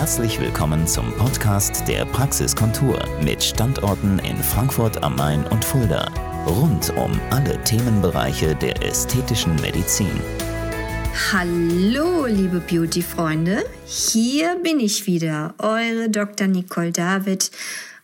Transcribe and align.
Herzlich 0.00 0.40
willkommen 0.40 0.86
zum 0.86 1.12
Podcast 1.18 1.86
der 1.86 2.06
Praxiskontur 2.06 2.98
mit 3.22 3.44
Standorten 3.44 4.18
in 4.20 4.34
Frankfurt 4.38 5.02
am 5.02 5.14
Main 5.14 5.46
und 5.48 5.62
Fulda. 5.62 6.10
Rund 6.46 6.88
um 6.96 7.20
alle 7.28 7.62
Themenbereiche 7.64 8.54
der 8.54 8.82
ästhetischen 8.82 9.54
Medizin. 9.56 10.18
Hallo, 11.30 12.24
liebe 12.24 12.60
Beauty-Freunde. 12.60 13.62
Hier 13.84 14.56
bin 14.62 14.80
ich 14.80 15.06
wieder, 15.06 15.54
eure 15.58 16.08
Dr. 16.08 16.46
Nicole 16.46 16.92
David 16.92 17.50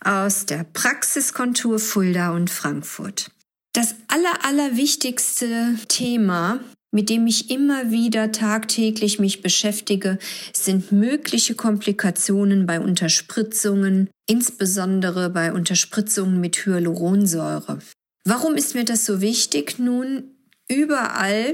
aus 0.05 0.45
der 0.45 0.65
Praxiskontur 0.71 1.79
Fulda 1.79 2.29
und 2.29 2.51
Frankfurt. 2.51 3.31
Das 3.73 3.95
aller, 4.07 4.45
allerwichtigste 4.45 5.79
Thema 5.87 6.59
mit 6.97 7.11
dem 7.11 7.27
ich 7.27 7.51
immer 7.51 7.91
wieder 7.91 8.31
tagtäglich 8.31 9.19
mich 9.19 9.43
beschäftige, 9.43 10.17
sind 10.51 10.91
mögliche 10.91 11.53
Komplikationen 11.53 12.65
bei 12.65 12.79
Unterspritzungen, 12.79 14.09
insbesondere 14.25 15.29
bei 15.29 15.53
Unterspritzungen 15.53 16.41
mit 16.41 16.65
Hyaluronsäure. 16.65 17.77
Warum 18.25 18.55
ist 18.55 18.73
mir 18.73 18.83
das 18.83 19.05
so 19.05 19.21
wichtig? 19.21 19.77
Nun, 19.77 20.23
überall 20.67 21.53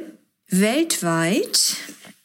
weltweit 0.49 1.75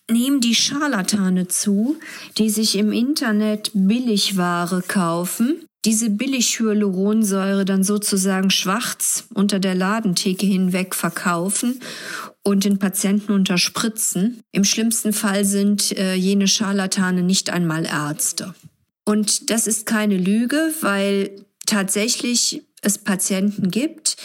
nehmen 0.09 0.41
die 0.41 0.55
Scharlatane 0.55 1.49
zu, 1.49 1.97
die 2.37 2.51
sich 2.51 2.77
im 2.77 2.93
Internet 2.93 3.73
Billigware 3.75 4.81
kaufen, 4.87 5.65
diese 5.85 6.11
Billig-Hyaluronsäure 6.11 7.65
dann 7.65 7.83
sozusagen 7.83 8.51
schwarz 8.51 9.25
unter 9.35 9.59
der 9.59 9.75
Ladentheke 9.75 10.47
hinweg 10.47 10.95
verkaufen 10.95 11.81
und 12.49 12.65
den 12.65 12.79
Patienten 12.79 13.33
unterspritzen. 13.33 14.41
Im 14.53 14.65
schlimmsten 14.65 15.13
Fall 15.13 15.45
sind 15.45 15.95
äh, 15.99 16.15
jene 16.15 16.49
Scharlatane 16.49 17.23
nicht 17.23 17.51
einmal 17.51 17.85
Ärzte. 17.85 18.55
Und 19.05 19.51
das 19.51 19.67
ist 19.67 19.85
keine 19.85 20.17
Lüge, 20.17 20.73
weil 20.81 21.31
tatsächlich 21.67 22.63
es 22.81 22.97
Patienten 22.97 23.71
gibt, 23.71 24.17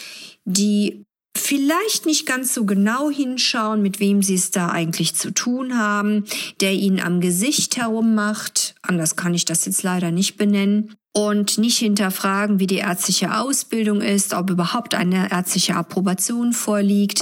die 0.46 1.04
vielleicht 1.36 2.06
nicht 2.06 2.26
ganz 2.26 2.54
so 2.54 2.64
genau 2.64 3.10
hinschauen, 3.10 3.82
mit 3.82 4.00
wem 4.00 4.22
sie 4.22 4.34
es 4.34 4.50
da 4.50 4.68
eigentlich 4.68 5.14
zu 5.14 5.32
tun 5.32 5.78
haben, 5.78 6.24
der 6.60 6.72
ihnen 6.72 7.00
am 7.00 7.20
Gesicht 7.20 7.76
herummacht. 7.76 8.74
Anders 8.82 9.16
kann 9.16 9.34
ich 9.34 9.44
das 9.44 9.64
jetzt 9.66 9.82
leider 9.82 10.10
nicht 10.10 10.36
benennen 10.36 10.94
und 11.16 11.58
nicht 11.58 11.78
hinterfragen, 11.78 12.58
wie 12.58 12.66
die 12.66 12.78
ärztliche 12.78 13.38
Ausbildung 13.38 14.00
ist, 14.00 14.34
ob 14.34 14.50
überhaupt 14.50 14.94
eine 14.94 15.30
ärztliche 15.30 15.76
Approbation 15.76 16.52
vorliegt, 16.52 17.20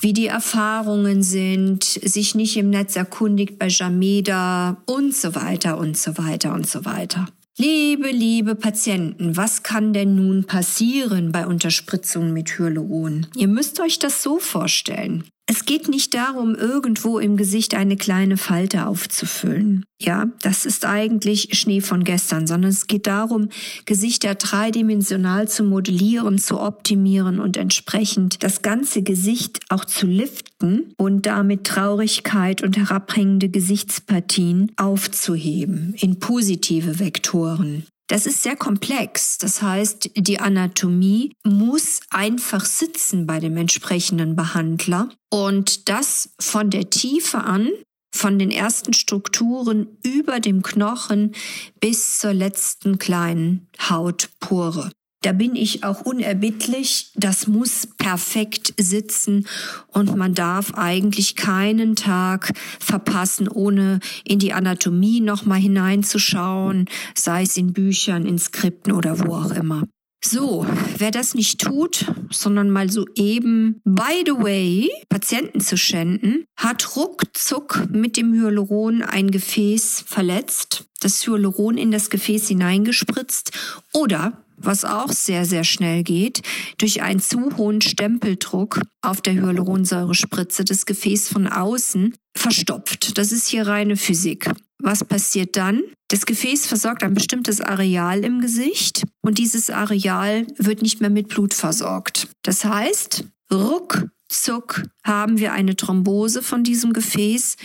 wie 0.00 0.12
die 0.12 0.26
Erfahrungen 0.26 1.22
sind, 1.22 1.84
sich 1.84 2.34
nicht 2.34 2.56
im 2.58 2.68
Netz 2.68 2.94
erkundigt 2.94 3.58
bei 3.58 3.68
Jameda 3.68 4.76
und 4.84 5.14
so 5.14 5.34
weiter 5.34 5.78
und 5.78 5.96
so 5.96 6.18
weiter 6.18 6.52
und 6.52 6.68
so 6.68 6.84
weiter. 6.84 7.26
Liebe, 7.58 8.10
liebe 8.10 8.54
Patienten, 8.54 9.36
was 9.36 9.62
kann 9.62 9.92
denn 9.92 10.14
nun 10.14 10.44
passieren 10.44 11.32
bei 11.32 11.46
Unterspritzungen 11.46 12.32
mit 12.32 12.58
Hyaluron? 12.58 13.26
Ihr 13.36 13.48
müsst 13.48 13.78
euch 13.80 13.98
das 13.98 14.22
so 14.22 14.38
vorstellen. 14.38 15.24
Es 15.54 15.66
geht 15.66 15.86
nicht 15.86 16.14
darum, 16.14 16.54
irgendwo 16.54 17.18
im 17.18 17.36
Gesicht 17.36 17.74
eine 17.74 17.98
kleine 17.98 18.38
Falte 18.38 18.86
aufzufüllen. 18.86 19.84
Ja, 20.00 20.30
das 20.40 20.64
ist 20.64 20.86
eigentlich 20.86 21.58
Schnee 21.58 21.82
von 21.82 22.04
gestern, 22.04 22.46
sondern 22.46 22.70
es 22.70 22.86
geht 22.86 23.06
darum, 23.06 23.50
Gesichter 23.84 24.34
dreidimensional 24.34 25.48
zu 25.48 25.62
modellieren, 25.62 26.38
zu 26.38 26.58
optimieren 26.58 27.38
und 27.38 27.58
entsprechend 27.58 28.42
das 28.42 28.62
ganze 28.62 29.02
Gesicht 29.02 29.60
auch 29.68 29.84
zu 29.84 30.06
liften 30.06 30.94
und 30.96 31.26
damit 31.26 31.64
Traurigkeit 31.64 32.62
und 32.62 32.78
herabhängende 32.78 33.50
Gesichtspartien 33.50 34.72
aufzuheben 34.76 35.94
in 36.00 36.18
positive 36.18 36.98
Vektoren. 36.98 37.84
Das 38.08 38.26
ist 38.26 38.42
sehr 38.42 38.56
komplex. 38.56 39.38
Das 39.38 39.62
heißt, 39.62 40.10
die 40.16 40.40
Anatomie 40.40 41.32
muss 41.44 42.00
einfach 42.10 42.64
sitzen 42.64 43.26
bei 43.26 43.40
dem 43.40 43.56
entsprechenden 43.56 44.36
Behandler 44.36 45.08
und 45.30 45.88
das 45.88 46.34
von 46.38 46.70
der 46.70 46.90
Tiefe 46.90 47.38
an, 47.38 47.70
von 48.14 48.38
den 48.38 48.50
ersten 48.50 48.92
Strukturen 48.92 49.98
über 50.04 50.40
dem 50.40 50.62
Knochen 50.62 51.34
bis 51.80 52.18
zur 52.18 52.34
letzten 52.34 52.98
kleinen 52.98 53.68
Hautpore. 53.88 54.90
Da 55.22 55.32
bin 55.32 55.54
ich 55.54 55.84
auch 55.84 56.02
unerbittlich. 56.02 57.12
Das 57.14 57.46
muss 57.46 57.86
perfekt 57.96 58.74
sitzen 58.78 59.46
und 59.88 60.16
man 60.16 60.34
darf 60.34 60.74
eigentlich 60.74 61.36
keinen 61.36 61.94
Tag 61.96 62.52
verpassen, 62.80 63.48
ohne 63.48 64.00
in 64.24 64.40
die 64.40 64.52
Anatomie 64.52 65.20
nochmal 65.20 65.60
hineinzuschauen, 65.60 66.86
sei 67.14 67.42
es 67.42 67.56
in 67.56 67.72
Büchern, 67.72 68.26
in 68.26 68.38
Skripten 68.38 68.92
oder 68.92 69.20
wo 69.20 69.34
auch 69.34 69.52
immer. 69.52 69.84
So, 70.24 70.64
wer 70.98 71.10
das 71.10 71.34
nicht 71.34 71.60
tut, 71.60 72.06
sondern 72.30 72.70
mal 72.70 72.90
so 72.90 73.06
eben, 73.16 73.80
by 73.84 74.22
the 74.24 74.32
way, 74.32 74.88
Patienten 75.08 75.60
zu 75.60 75.76
schänden, 75.76 76.44
hat 76.56 76.96
ruckzuck 76.96 77.88
mit 77.90 78.16
dem 78.16 78.32
Hyaluron 78.32 79.02
ein 79.02 79.32
Gefäß 79.32 80.04
verletzt, 80.06 80.84
das 81.00 81.26
Hyaluron 81.26 81.76
in 81.76 81.90
das 81.90 82.08
Gefäß 82.08 82.46
hineingespritzt 82.48 83.50
oder 83.92 84.41
was 84.56 84.84
auch 84.84 85.10
sehr, 85.10 85.44
sehr 85.44 85.64
schnell 85.64 86.02
geht, 86.02 86.42
durch 86.78 87.02
einen 87.02 87.20
zu 87.20 87.56
hohen 87.56 87.80
Stempeldruck 87.80 88.80
auf 89.02 89.20
der 89.20 89.34
Hyaluronsäurespritze 89.34 90.64
das 90.64 90.86
Gefäß 90.86 91.28
von 91.28 91.46
außen 91.46 92.14
verstopft. 92.36 93.18
Das 93.18 93.32
ist 93.32 93.48
hier 93.48 93.66
reine 93.66 93.96
Physik. 93.96 94.50
Was 94.78 95.04
passiert 95.04 95.56
dann? 95.56 95.82
Das 96.08 96.26
Gefäß 96.26 96.66
versorgt 96.66 97.02
ein 97.04 97.14
bestimmtes 97.14 97.60
Areal 97.60 98.24
im 98.24 98.40
Gesicht 98.40 99.04
und 99.22 99.38
dieses 99.38 99.70
Areal 99.70 100.46
wird 100.58 100.82
nicht 100.82 101.00
mehr 101.00 101.10
mit 101.10 101.28
Blut 101.28 101.54
versorgt. 101.54 102.28
Das 102.42 102.64
heißt, 102.64 103.24
ruckzuck 103.52 104.82
haben 105.04 105.38
wir 105.38 105.52
eine 105.52 105.76
Thrombose 105.76 106.42
von 106.42 106.64
diesem 106.64 106.92
Gefäß 106.92 107.56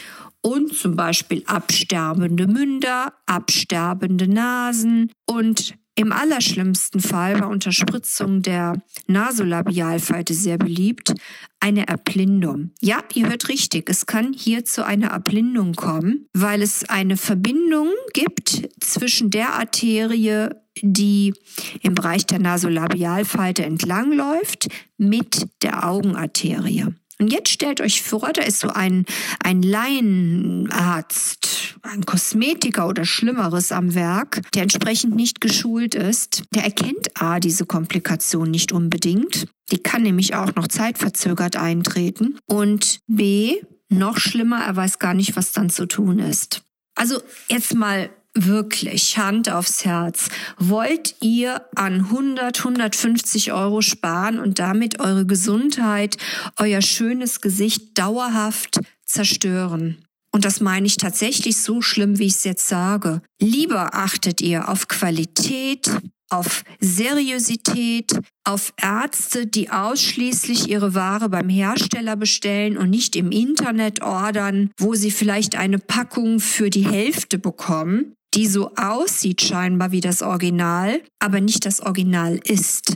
und 0.41 0.73
zum 0.73 0.95
Beispiel 0.95 1.43
absterbende 1.45 2.47
Münder, 2.47 3.13
absterbende 3.25 4.27
Nasen 4.27 5.11
und 5.25 5.73
im 5.97 6.11
allerschlimmsten 6.11 7.01
Fall 7.01 7.39
bei 7.39 7.47
Unterspritzung 7.47 8.43
der 8.43 8.81
Nasolabialfalte 9.07 10.35
sehr 10.35 10.59
beliebt, 10.59 11.15
eine 11.59 11.87
Erblindung. 11.87 12.69
Ja, 12.81 12.99
ihr 13.15 13.27
hört 13.27 13.49
richtig, 13.49 13.89
es 13.89 14.05
kann 14.05 14.31
hier 14.31 14.63
zu 14.63 14.85
einer 14.85 15.07
Erblindung 15.07 15.73
kommen, 15.73 16.27
weil 16.33 16.61
es 16.61 16.87
eine 16.87 17.17
Verbindung 17.17 17.89
gibt 18.13 18.69
zwischen 18.79 19.31
der 19.31 19.55
Arterie, 19.55 20.49
die 20.83 21.33
im 21.81 21.95
Bereich 21.95 22.27
der 22.27 22.39
Nasolabialfalte 22.39 23.65
entlangläuft, 23.65 24.67
mit 24.97 25.47
der 25.63 25.89
Augenarterie. 25.89 26.93
Und 27.19 27.31
jetzt 27.31 27.49
stellt 27.49 27.81
euch 27.81 28.03
vor, 28.03 28.31
da 28.31 28.43
ist 28.43 28.59
so 28.59 28.69
ein, 28.69 29.05
ein 29.43 29.63
Laienarzt, 29.63 31.47
ein 31.81 32.05
Kosmetiker 32.05 32.87
oder 32.87 33.05
Schlimmeres 33.05 33.71
am 33.71 33.95
Werk, 33.95 34.41
der 34.53 34.63
entsprechend 34.63 35.15
nicht 35.15 35.41
geschult 35.41 35.95
ist. 35.95 36.43
Der 36.53 36.63
erkennt 36.63 37.19
A, 37.19 37.39
diese 37.39 37.65
Komplikation 37.65 38.51
nicht 38.51 38.71
unbedingt. 38.71 39.47
Die 39.71 39.79
kann 39.79 40.03
nämlich 40.03 40.35
auch 40.35 40.53
noch 40.55 40.67
zeitverzögert 40.67 41.55
eintreten. 41.55 42.37
Und 42.45 42.99
B, 43.07 43.55
noch 43.89 44.17
schlimmer, 44.19 44.63
er 44.63 44.75
weiß 44.75 44.99
gar 44.99 45.13
nicht, 45.13 45.35
was 45.35 45.53
dann 45.53 45.69
zu 45.69 45.87
tun 45.87 46.19
ist. 46.19 46.61
Also 46.95 47.21
jetzt 47.47 47.73
mal 47.73 48.09
wirklich 48.45 49.17
Hand 49.17 49.49
aufs 49.49 49.85
Herz. 49.85 50.29
Wollt 50.57 51.15
ihr 51.21 51.61
an 51.75 52.05
100, 52.05 52.59
150 52.59 53.53
Euro 53.53 53.81
sparen 53.81 54.39
und 54.39 54.59
damit 54.59 54.99
eure 54.99 55.25
Gesundheit, 55.25 56.17
euer 56.57 56.81
schönes 56.81 57.41
Gesicht 57.41 57.97
dauerhaft 57.97 58.79
zerstören? 59.05 60.03
Und 60.31 60.45
das 60.45 60.61
meine 60.61 60.85
ich 60.85 60.97
tatsächlich 60.97 61.57
so 61.57 61.81
schlimm, 61.81 62.19
wie 62.19 62.27
ich 62.27 62.33
es 62.33 62.43
jetzt 62.43 62.67
sage. 62.67 63.21
Lieber 63.41 63.95
achtet 63.95 64.41
ihr 64.41 64.69
auf 64.69 64.87
Qualität, 64.87 65.89
auf 66.29 66.63
Seriosität, 66.79 68.19
auf 68.43 68.73
Ärzte, 68.81 69.47
die 69.47 69.69
ausschließlich 69.69 70.69
ihre 70.69 70.93
Ware 70.93 71.29
beim 71.29 71.49
Hersteller 71.49 72.15
bestellen 72.15 72.77
und 72.77 72.89
nicht 72.89 73.15
im 73.15 73.31
Internet 73.31 74.01
ordern, 74.01 74.71
wo 74.77 74.93
sie 74.93 75.11
vielleicht 75.11 75.55
eine 75.55 75.79
Packung 75.79 76.39
für 76.39 76.69
die 76.69 76.85
Hälfte 76.85 77.39
bekommen 77.39 78.13
die 78.37 78.45
so 78.45 78.75
aussieht 78.75 79.41
scheinbar 79.41 79.91
wie 79.91 79.99
das 79.99 80.21
Original, 80.21 81.01
aber 81.17 81.41
nicht 81.41 81.65
das 81.65 81.81
Original 81.81 82.39
ist. 82.43 82.95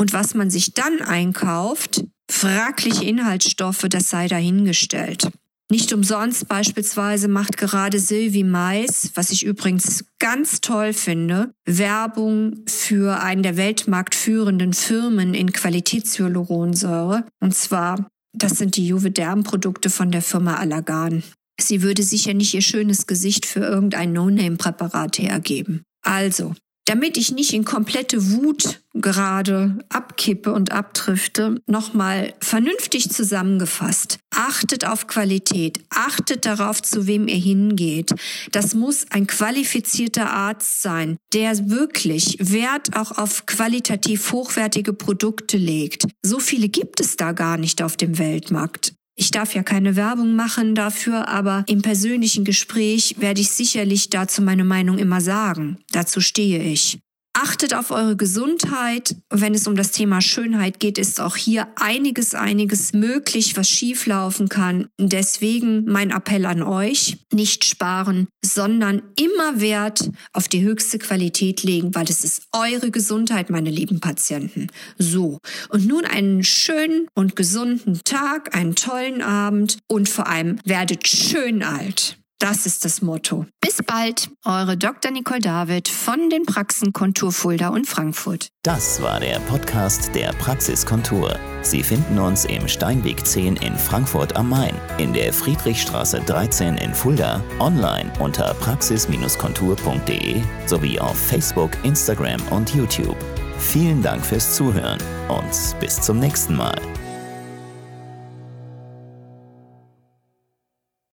Und 0.00 0.12
was 0.12 0.34
man 0.34 0.50
sich 0.50 0.72
dann 0.72 1.02
einkauft, 1.02 2.04
fragliche 2.30 3.04
Inhaltsstoffe, 3.04 3.86
das 3.88 4.08
sei 4.08 4.28
dahingestellt. 4.28 5.30
Nicht 5.68 5.92
umsonst 5.92 6.48
beispielsweise 6.48 7.26
macht 7.26 7.56
gerade 7.56 7.98
Sylvie 7.98 8.44
Mais, 8.44 9.10
was 9.14 9.30
ich 9.30 9.44
übrigens 9.44 10.04
ganz 10.20 10.60
toll 10.60 10.92
finde, 10.92 11.52
Werbung 11.66 12.62
für 12.68 13.20
einen 13.20 13.42
der 13.42 13.56
weltmarktführenden 13.56 14.74
Firmen 14.74 15.34
in 15.34 15.52
Qualitätshyaluronsäure. 15.52 17.24
Und 17.40 17.54
zwar, 17.54 18.08
das 18.32 18.52
sind 18.52 18.76
die 18.76 18.86
Juvederm-Produkte 18.86 19.90
von 19.90 20.12
der 20.12 20.22
Firma 20.22 20.54
Allergan. 20.54 21.24
Sie 21.60 21.82
würde 21.82 22.02
sicher 22.02 22.34
nicht 22.34 22.54
ihr 22.54 22.62
schönes 22.62 23.06
Gesicht 23.06 23.46
für 23.46 23.60
irgendein 23.60 24.12
No-Name-Präparat 24.12 25.18
hergeben. 25.18 25.82
Also, 26.02 26.54
damit 26.88 27.18
ich 27.18 27.32
nicht 27.32 27.52
in 27.52 27.66
komplette 27.66 28.32
Wut 28.32 28.80
gerade 28.94 29.78
abkippe 29.90 30.52
und 30.54 30.72
abdrifte, 30.72 31.60
nochmal 31.66 32.32
vernünftig 32.40 33.10
zusammengefasst. 33.10 34.18
Achtet 34.34 34.86
auf 34.86 35.06
Qualität, 35.06 35.80
achtet 35.90 36.46
darauf, 36.46 36.80
zu 36.80 37.06
wem 37.06 37.28
ihr 37.28 37.36
hingeht. 37.36 38.14
Das 38.52 38.72
muss 38.72 39.04
ein 39.10 39.26
qualifizierter 39.26 40.30
Arzt 40.30 40.80
sein, 40.80 41.18
der 41.34 41.68
wirklich 41.68 42.38
Wert 42.40 42.96
auch 42.96 43.18
auf 43.18 43.44
qualitativ 43.44 44.32
hochwertige 44.32 44.94
Produkte 44.94 45.58
legt. 45.58 46.06
So 46.22 46.38
viele 46.38 46.70
gibt 46.70 47.00
es 47.00 47.16
da 47.16 47.32
gar 47.32 47.58
nicht 47.58 47.82
auf 47.82 47.98
dem 47.98 48.16
Weltmarkt. 48.16 48.94
Ich 49.20 49.32
darf 49.32 49.52
ja 49.52 49.64
keine 49.64 49.96
Werbung 49.96 50.36
machen 50.36 50.76
dafür, 50.76 51.26
aber 51.26 51.64
im 51.66 51.82
persönlichen 51.82 52.44
Gespräch 52.44 53.16
werde 53.18 53.40
ich 53.40 53.50
sicherlich 53.50 54.10
dazu 54.10 54.42
meine 54.42 54.62
Meinung 54.62 54.96
immer 54.96 55.20
sagen. 55.20 55.78
Dazu 55.90 56.20
stehe 56.20 56.62
ich. 56.62 57.00
Achtet 57.34 57.72
auf 57.72 57.92
eure 57.92 58.16
Gesundheit. 58.16 59.14
Wenn 59.30 59.54
es 59.54 59.68
um 59.68 59.76
das 59.76 59.92
Thema 59.92 60.20
Schönheit 60.20 60.80
geht, 60.80 60.98
ist 60.98 61.20
auch 61.20 61.36
hier 61.36 61.68
einiges, 61.76 62.34
einiges 62.34 62.92
möglich, 62.92 63.56
was 63.56 63.68
schieflaufen 63.68 64.48
kann. 64.48 64.88
Deswegen 64.98 65.84
mein 65.84 66.10
Appell 66.10 66.46
an 66.46 66.62
euch, 66.62 67.18
nicht 67.32 67.64
sparen, 67.64 68.26
sondern 68.44 69.02
immer 69.16 69.60
Wert 69.60 70.10
auf 70.32 70.48
die 70.48 70.62
höchste 70.62 70.98
Qualität 70.98 71.62
legen, 71.62 71.94
weil 71.94 72.06
es 72.06 72.24
ist 72.24 72.48
eure 72.52 72.90
Gesundheit, 72.90 73.50
meine 73.50 73.70
lieben 73.70 74.00
Patienten. 74.00 74.66
So. 74.98 75.38
Und 75.68 75.86
nun 75.86 76.04
einen 76.04 76.42
schönen 76.42 77.06
und 77.14 77.36
gesunden 77.36 78.00
Tag, 78.04 78.56
einen 78.56 78.74
tollen 78.74 79.22
Abend 79.22 79.78
und 79.86 80.08
vor 80.08 80.26
allem 80.26 80.58
werdet 80.64 81.06
schön 81.06 81.62
alt. 81.62 82.17
Das 82.40 82.66
ist 82.66 82.84
das 82.84 83.02
Motto. 83.02 83.46
Bis 83.60 83.78
bald, 83.84 84.30
eure 84.44 84.76
Dr. 84.76 85.10
Nicole 85.10 85.40
David 85.40 85.88
von 85.88 86.30
den 86.30 86.46
Praxen 86.46 86.92
Kontur 86.92 87.32
Fulda 87.32 87.70
und 87.70 87.88
Frankfurt. 87.88 88.50
Das 88.62 89.02
war 89.02 89.18
der 89.18 89.40
Podcast 89.40 90.14
der 90.14 90.32
Praxiskontur. 90.34 91.36
Sie 91.62 91.82
finden 91.82 92.16
uns 92.20 92.44
im 92.44 92.68
Steinweg 92.68 93.26
10 93.26 93.56
in 93.56 93.76
Frankfurt 93.76 94.36
am 94.36 94.50
Main, 94.50 94.74
in 94.98 95.12
der 95.12 95.32
Friedrichstraße 95.32 96.20
13 96.20 96.76
in 96.76 96.94
Fulda, 96.94 97.42
online 97.58 98.12
unter 98.20 98.54
praxis-kontur.de 98.54 100.40
sowie 100.66 101.00
auf 101.00 101.18
Facebook, 101.18 101.72
Instagram 101.82 102.40
und 102.50 102.72
YouTube. 102.72 103.16
Vielen 103.58 104.00
Dank 104.00 104.24
fürs 104.24 104.54
Zuhören 104.54 104.98
und 105.28 105.80
bis 105.80 106.00
zum 106.00 106.20
nächsten 106.20 106.54
Mal. 106.54 106.80